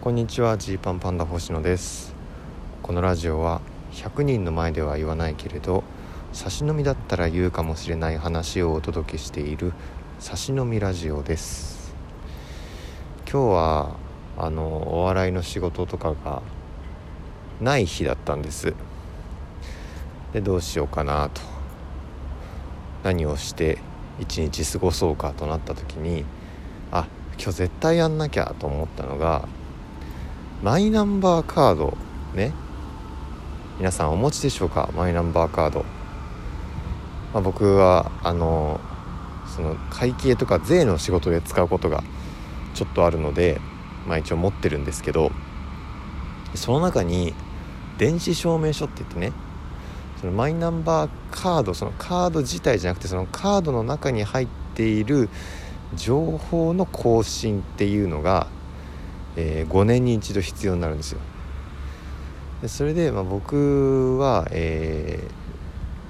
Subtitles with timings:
[0.00, 2.14] こんにちはジーパンパンダ星野です。
[2.82, 3.60] このラジオは
[3.92, 5.84] 100人の前では言わないけれど
[6.32, 9.74] 差し飲みだったら言うかもしれない話をお届けしている
[10.18, 11.94] 差し飲みラジオです。
[13.30, 13.96] 今日は
[14.38, 16.40] あのお笑いの仕事とかが
[17.60, 18.72] ない日だったんです。
[20.32, 21.42] でどうしようかなと。
[23.02, 23.76] 何をして
[24.18, 26.24] 一日過ごそうかとなった時に
[26.90, 29.46] あ今日絶対やんなきゃと思ったのが
[30.62, 31.96] マイナンバーカード
[32.34, 32.52] ね。
[33.78, 34.90] 皆さんお持ちでしょうか？
[34.94, 35.86] マイナンバーカード、
[37.32, 38.78] まあ、僕はあの
[39.46, 42.04] その会計とか税の仕事で使うことが
[42.74, 43.58] ちょっとあるので、
[44.06, 45.32] まあ、一応持ってるんですけど
[46.54, 47.32] その中に
[47.96, 49.32] 電子証明書って言ってね
[50.20, 55.30] そのマイナンバーカードそのカード自体じゃなくてそのカードの中に入っている
[55.96, 58.46] 情報の更新っていうのが、
[59.36, 61.20] えー、5年に一度必要になるんですよ。
[62.62, 65.22] でそれで、まあ、僕は、え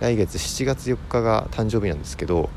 [0.00, 2.50] ー、来月7月4日が誕生日なんですけど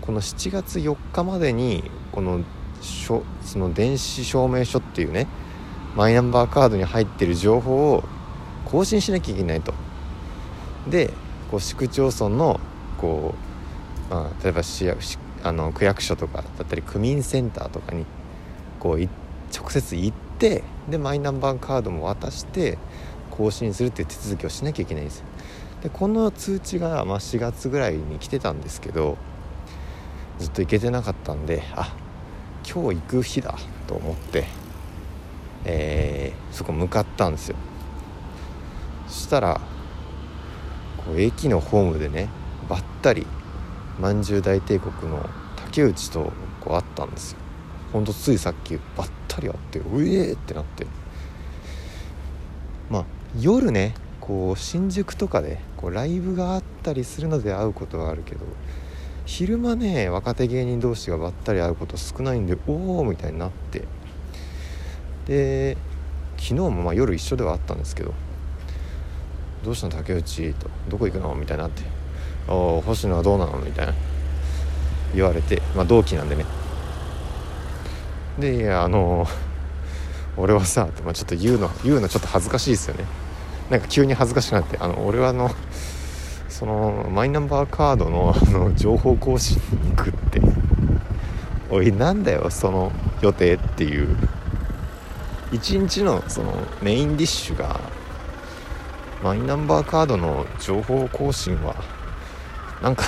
[0.00, 2.40] この7月4日までにこの
[2.80, 3.24] そ
[3.58, 5.26] の電子証明書っていうね
[5.94, 8.04] マイナンバーカードに入ってる情報を
[8.64, 9.72] 更新しなきゃいけないと。
[10.88, 11.12] で
[11.50, 12.60] こう市区町村の
[12.98, 13.34] こ
[14.10, 14.88] う、まあ、例えば市
[15.42, 18.04] あの区役所とかだったり区民センターとかに
[18.80, 19.00] こう
[19.52, 22.78] 直接行ってでマイナンバーカードも渡して
[23.30, 25.26] 更新するっていう手続きをしなきゃいけないんですよ。
[25.82, 29.18] でこの通知が、まあ、4月ぐらいに来てたんですけど
[30.38, 31.94] ずっと行けてなかったんであ
[32.68, 33.54] 今日行く日だ
[33.86, 34.46] と思って、
[35.64, 37.56] えー、そこ向かったんですよ。
[39.06, 39.60] そしたら
[40.96, 42.28] こう駅のホームでね
[42.68, 43.26] ばったり
[44.00, 47.38] まんじゅう大帝国の竹内とこう会ったんですよ。
[47.92, 49.08] ほんとついさっきばっ
[49.40, 50.86] り会ってうえーってなって
[52.90, 53.04] まあ
[53.38, 58.40] 夜ねこう新宿とかでこうライブがあったりするので会うことはあるけど
[59.24, 63.82] 昼間ね若手芸人同士がばったり会うこと少ないんでおおみたいになって
[65.26, 65.76] で
[66.36, 68.14] 昨日もま夜一緒ではあったんですけど
[69.64, 71.82] 「どうしたの竹内?」と「どこ行くの?」みたいになって
[72.48, 73.94] 「おお星野はどうなの?」みたいな
[75.14, 76.44] 言われてまあ同期なんでね
[78.38, 79.26] であの
[80.36, 83.04] 俺はさ、まあ、ちょっと言うの言うのちょっと恥ずかしいですよね。
[83.70, 85.50] なんか急に恥ずかしくなってあの俺はあの
[86.48, 90.40] そのマイナンバーカードのあの情報更新に行くって。
[91.68, 92.92] おいなんだよその
[93.22, 94.16] 予定っていう。
[95.52, 96.52] 一日のその
[96.82, 97.80] メインディッシュが
[99.22, 101.76] マイナンバーカードの情報更新は
[102.82, 103.04] なんか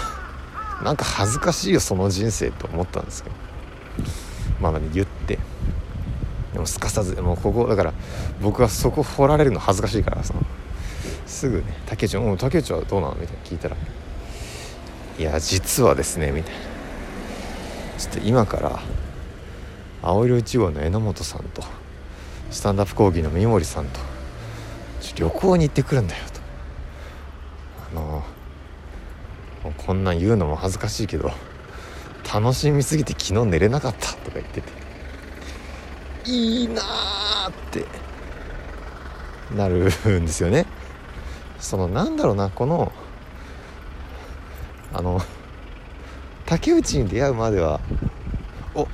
[0.83, 3.37] なんか恥ずかしいよその人生と思ったんですけど。
[4.61, 5.06] まあ、言っ
[6.58, 7.92] でもすかさずもうここだから
[8.42, 10.41] 僕はそこ掘られるの恥ずかしいからその
[11.24, 13.76] すぐね「竹内お竹内はどうなの?」みたいな聞いたら
[15.20, 16.58] 「いや実はですね」みたいな
[17.96, 18.80] ちょっと今から
[20.02, 21.62] 青色1号の榎本さんと
[22.50, 24.00] スタンダップ講義の三森さんと
[25.14, 26.40] 旅行に行ってくるんだよと
[27.92, 28.25] あの
[29.76, 31.30] こんなん言うのも恥ずかしいけど
[32.34, 34.78] 楽しみすぎて昨日寝れなかったとか言ってて
[36.28, 37.87] いいなーって。
[39.56, 39.77] なる
[40.21, 40.66] んですよね。
[41.59, 42.93] そのなんだろうなこの
[44.93, 45.21] あの
[46.47, 47.81] 竹内に出会うまでは
[48.75, 48.87] お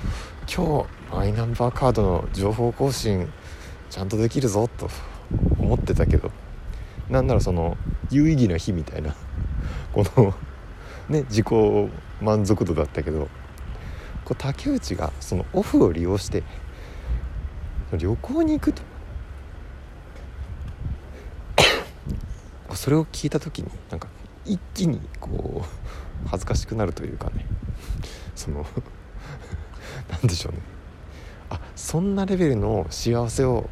[0.52, 3.28] 今日マイナンバーカードの情報更新
[3.90, 4.88] ちゃんとできるぞと
[5.58, 6.30] 思ってたけど
[7.08, 7.76] なんならその
[8.10, 9.14] 有意義な日みたいな
[9.92, 10.34] この
[11.08, 11.46] ね自己
[12.20, 13.28] 満足度だったけど
[14.24, 16.42] こう竹内がそのオフを利用して
[17.92, 18.82] 旅行に行くと。
[22.74, 24.08] それを聞いた時になんか
[24.44, 27.46] 一気にこう恥ずかしくなるというかね。
[28.34, 28.66] その
[30.10, 30.58] 何でしょうね。
[31.50, 33.68] あそんなレベルの幸せを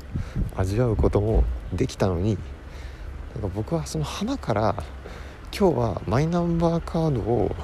[0.57, 2.39] 味わうこともできたのに
[3.35, 4.75] なんか僕はその花から
[5.57, 7.55] 今日はマイナンバーカードを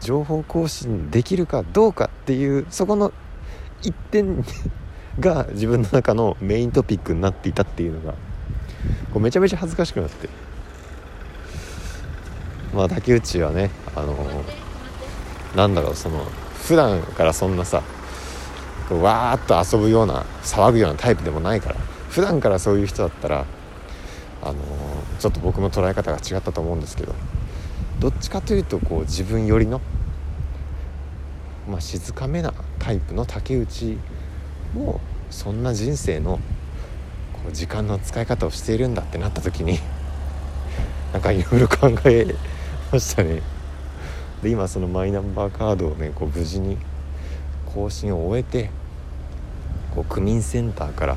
[0.00, 3.12] 情報更新できるかどうかっていうそこの
[3.82, 4.44] 一点に
[5.20, 8.12] が自分の中のメイントピックになっていたっていうのが
[9.12, 10.28] こうめちゃめちゃ恥ずかしくなって。
[12.74, 16.24] まあ竹内はねあのー、なんだろうその
[16.66, 17.82] 普段からそんなさ
[18.90, 21.76] わーっと遊ぶような騒ぐようなタイプでもないから
[22.10, 23.46] 普段からそういう人だったら
[24.42, 24.56] あのー、
[25.20, 27.14] ちょっと僕の捉え方が違ったと思うんですけど
[28.00, 29.80] どっちかというとこう自分寄りの、
[31.68, 33.98] まあ、静かめなタイプの竹内
[34.76, 35.00] を
[35.30, 36.38] そんな人生の
[37.32, 39.78] こう時間の使い方をしているんだってなった時に
[41.12, 42.34] なんかいろいろ考え
[42.92, 43.42] ましたね。
[44.42, 46.76] で今そのマイナンバーカードをねこう無事に
[47.66, 48.70] 更新を終えて
[49.94, 51.16] こう区民センターから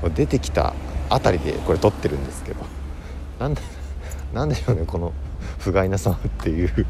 [0.00, 0.74] こう出てきた
[1.10, 2.60] あたりでこれ撮ってるんですけど
[3.38, 3.62] なんで
[4.32, 5.12] なんでしょうねこの
[5.58, 6.86] 不甲斐なさっていう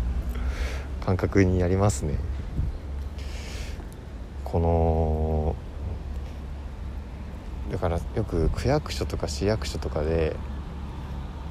[1.04, 2.14] 感覚になりますね。
[4.44, 5.67] この
[7.70, 10.36] だからよく区役所とか市役所とかで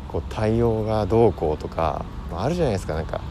[0.08, 2.94] こう対応がどうこうとか、まあ、あるじゃないですか。
[2.94, 3.22] なんか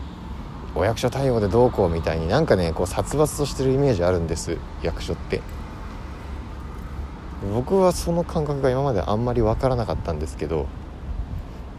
[0.74, 2.28] お役所対応でどうこうみたいに。
[2.28, 5.40] なんかねこう殺伐としてるイメージあるんです役所って。
[7.54, 10.66] 僕はその感覚が今まであんまり分からなかったんですけど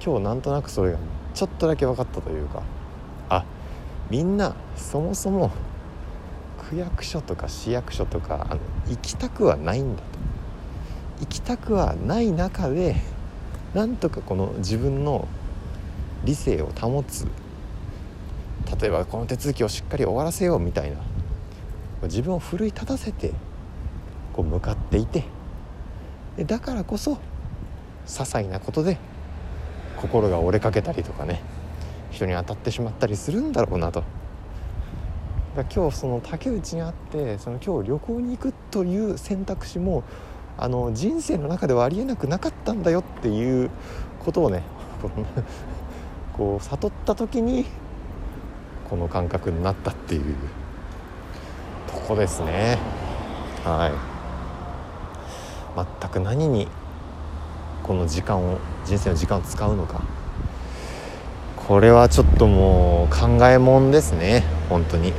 [0.03, 0.99] 今日なんとなくそれが
[1.33, 2.63] ちょっとだけ分かったというか。
[3.29, 3.43] あ
[4.09, 5.51] みんなそもそも
[6.69, 10.26] 区役所とか市役所とかあの行きたくはないんだと。
[11.19, 12.95] 行きたくはない中で
[13.73, 15.27] なんとかこの自分の
[16.23, 17.27] 理性を保つ。
[18.79, 20.97] 例えばこの手続きをしっかり終わらせようみたいな。
[22.03, 23.33] 自分を奮い立たせて
[24.33, 25.23] こう向かっていて。
[26.37, 27.17] でだからこそ些
[28.05, 28.97] 細なことで
[29.99, 31.41] 心が折れかけたりとかね。
[32.11, 34.03] 人に当たってしまったりするんだろうなと。
[35.73, 40.03] 今日その竹内に会ってその今日旅行に行くという選択肢も
[40.57, 43.69] あの人生の中ではありえなくなかったんだよっていう
[44.19, 44.63] ことをね
[46.33, 47.65] こう悟った時に
[48.89, 50.35] この感覚になったっていう
[51.87, 52.77] とこですね。
[53.63, 53.91] はい。
[56.01, 56.67] 全く何に
[57.83, 60.01] この時間を人生の時間を使うのか。
[61.67, 65.11] これはちょっともう考えもんですね本当に。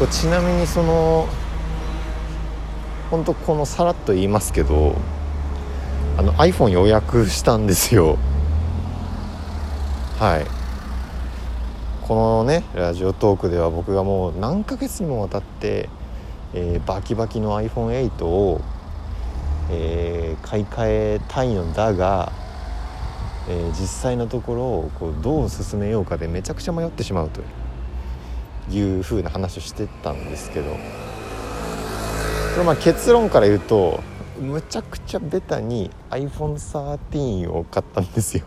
[0.00, 1.28] こちなみにその
[3.12, 4.96] 本当このさらっと言いますけど
[6.16, 8.16] あの iPhone 予約したんですよ。
[10.18, 10.46] はい。
[12.08, 15.90] このねラジオトークでは僕がもう何ヶ月にもわたって、
[16.54, 18.62] えー、バキバキの iPhone8 を、
[19.70, 22.32] えー、買い替えたいのだが、
[23.46, 27.42] えー、実際のところこうどう進めようかでめちゃくちゃ迷ってしまうと
[28.74, 30.78] いう風な話をしてたんですけど
[32.60, 34.00] まあ結論から言うと
[34.38, 38.44] むちゃくちゃベタに iPhone13 を買ったんですよ。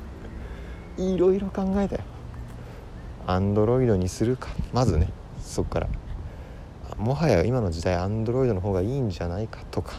[0.96, 2.02] いろいろ考えたよ。
[3.26, 4.48] Android にするか。
[4.72, 5.08] まずね
[5.40, 5.88] そっから。
[6.96, 9.60] もはや今の時代 Android の方がいいんじゃないか。
[9.70, 9.94] とか。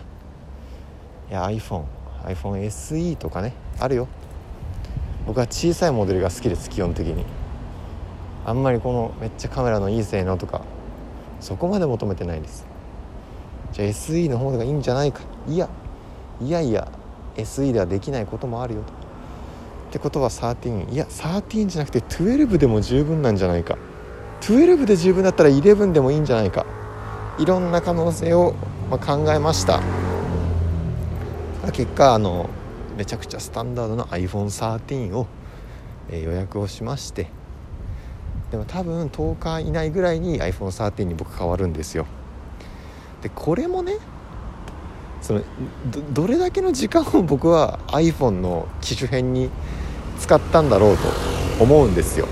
[1.29, 1.83] いや iPhone
[2.25, 3.53] iPhone SE とかね。
[3.79, 4.07] あるよ。
[5.27, 7.25] 僕は小さいモデルが好きです基本的に。
[8.45, 10.61] あんまりこのめっちゃカメラのいい性能とか
[11.41, 12.76] そこまで求めてないです。
[13.77, 15.21] じゃあ SE の方がいいんじゃないか。
[15.47, 15.69] いや
[16.41, 16.91] いやいや
[17.35, 18.87] SE ではできないこともあるよと。
[18.87, 18.93] っ
[19.91, 23.77] てことは13いや13じゃなくて12でも十分なんじゃないか。
[24.41, 26.65] 12で十分だったら11でもいいんじゃないか。
[27.37, 28.55] いろんな可能性を、
[28.89, 29.79] ま考えました。
[31.71, 32.49] 結果あの
[32.97, 35.27] めちゃくちゃスタンダードな iPhone13 を、
[36.09, 37.27] え、予約をしまして。
[38.49, 42.07] でも多分10日以内ぐらいに iPhone13 に僕変わるんですよ。
[43.21, 43.97] でこれもね
[45.21, 45.41] その
[46.13, 49.49] どれだけの時間を僕は iPhone の機種編に
[50.19, 51.03] 使ったんだろうと
[51.63, 52.27] 思うんですよ。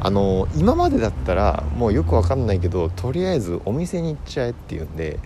[0.00, 5.18] あの今までだったらもうよくわかんないけどとりあえずお店に行っちゃえっていうんで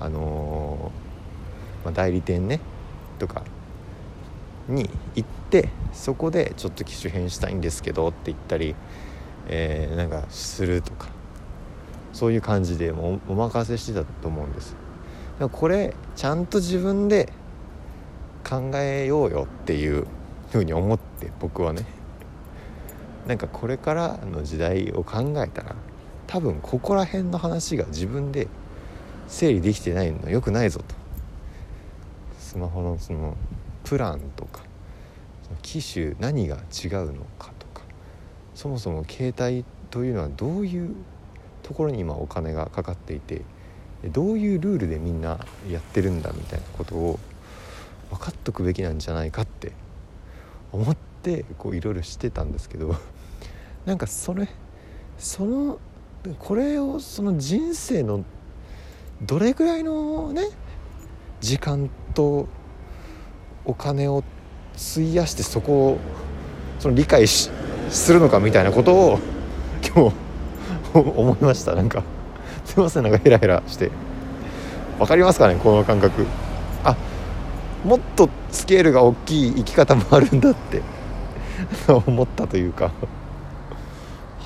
[0.00, 0.90] あの
[1.84, 2.60] まあ、代理店ね
[3.20, 3.44] とか
[4.68, 8.74] に行ってそこでちょっと機種変したいんですけどって言ったり、
[9.46, 11.15] えー、なんかするとか。
[12.16, 14.74] そういう感じでもお任せしてたと思うんです。
[15.38, 17.30] でもこれちゃんと自分で
[18.42, 20.06] 考えようよっていう
[20.50, 21.84] ふうに思って僕はね。
[23.26, 25.74] なんかこれからの時代を考えたら
[26.26, 28.48] 多分ここら辺の話が自分で
[29.28, 30.94] 整理できてないのよくないぞと。
[32.38, 33.36] スマホのその
[33.84, 34.62] プランとか
[35.60, 37.82] 機種何が違うのかとか
[38.54, 40.94] そもそも携帯というのはどういう
[41.66, 43.42] ところに今お金がかかっていて
[44.04, 47.18] どういうルールでみんなやってるんだみたいなことを
[48.10, 49.72] 分かっとくべきなんじゃないかって
[50.70, 52.94] 思ってこういろいろしてたんですけど
[53.84, 54.48] なんかそれ
[55.18, 55.78] その
[56.38, 58.24] これをその人生の
[59.22, 60.48] どれぐらいのね
[61.40, 62.46] 時間と
[63.64, 64.22] お金を
[64.76, 65.98] 費やしてそこを
[66.78, 67.50] その理解す
[68.12, 69.18] るのかみたいなことを
[69.82, 70.25] 今日
[71.16, 72.02] 思いましたなんか。
[72.64, 73.90] すいませんなんかヘラヘラして。
[74.98, 76.26] 分かりますかねこの感覚。
[76.84, 76.96] あ
[77.84, 80.82] もっとスケールが大きい生き方もあるんだって。
[82.06, 82.90] 思ったというか。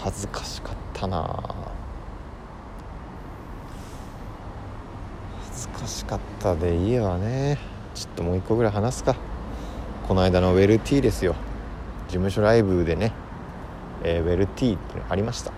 [0.03, 1.41] 恥ずかしかったな。
[5.47, 7.59] 恥ずかしかったでいいわね。
[7.95, 9.15] ちょっともう一個ぐらい話すか。
[10.09, 11.35] この間のウェルティーですよ。
[12.09, 13.13] 事務所ライブでね、
[14.03, 15.53] えー、ウェルティーってありました。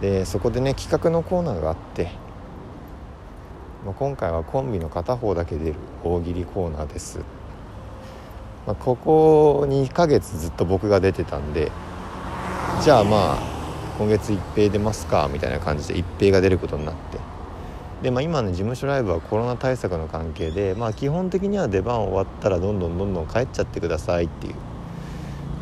[0.00, 2.10] でそこでね企画のコーナーがあって
[3.84, 7.18] まあ、今回はコンビの片方だけ出る大喜利コーナーです、
[8.66, 11.72] まあ、ここ2ヶ月ずっと僕が出てたんで
[12.82, 13.38] じゃあまあ
[13.98, 17.18] 今月一平出ますかみたいな感じで一平が出ることになって。
[18.02, 24.54] で、まあ、今の事務所ライブはコロナ対策の関係で、まあ、基本的には出番終わったらどんどんどんどん帰っちゃってくださいっていう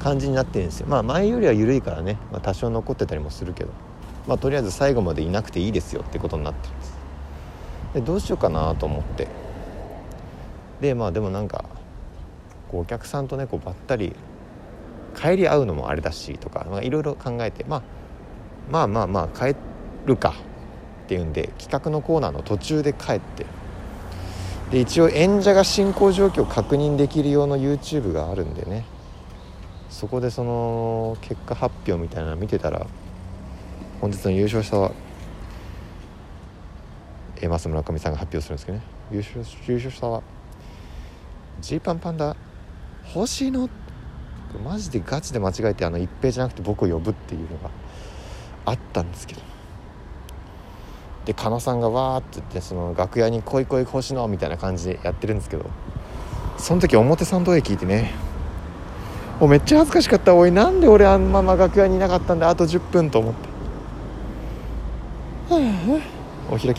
[0.00, 0.87] 感じになってるんですよ。
[0.87, 3.71] まあ前よりは緩いからね、まあ、多少残ってたりもするけど、
[4.28, 6.99] まあ、とりあえず最後までいなくていいですよってことになってるんです。
[7.94, 9.26] でどうしようかなと思って。
[10.82, 11.64] でまあでもなんか
[12.70, 14.14] こうお客さんとねこうばったり
[15.16, 17.82] 帰り会うのもあれだしとかいろいろ考えて、まあ、
[18.70, 19.56] まあまあまあ帰
[20.04, 20.35] るか
[21.04, 23.47] っていうんで企画のコーナーの途中で帰って。
[24.70, 28.85] で一応演者が進行状況を確認できる用の YouTube があるんでね。
[29.88, 32.87] そこでその結果発表みたいなの見てたら
[34.00, 34.93] 本日の優勝者は
[37.40, 38.85] えー、増村上さんが発表するんですけどね。
[39.11, 40.23] 優勝優勝したは
[41.61, 42.37] ジーパンパンダ
[43.05, 43.69] 星野
[44.64, 47.71] マジでガチで間違えてあの一平じゃなくて僕を呼ぶっていうのが
[48.64, 49.40] あったんですけど。
[51.25, 55.67] で狩野さんがわーって言ってその楽屋に「来い来い星野」みたいな感じでやってるんですけど。
[56.57, 58.12] その時表参道へ聞いてね。
[59.38, 60.35] もうめっちゃ恥ずかしかった。
[60.35, 62.49] おいなんで俺あんまま楽屋にいなかったんだ。
[62.49, 63.48] あと10分と思って。
[66.50, 66.76] お開き